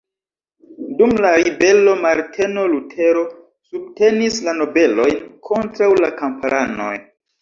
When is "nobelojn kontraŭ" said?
4.63-5.91